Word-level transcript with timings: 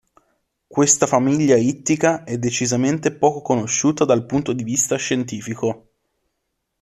Questa 0.65 1.05
famiglia 1.05 1.55
ittica 1.57 2.23
è 2.23 2.39
decisamente 2.39 3.13
poco 3.15 3.43
conosciuta 3.43 4.03
dal 4.03 4.25
punto 4.25 4.51
di 4.51 4.63
vista 4.63 4.95
scientifico. 4.95 5.89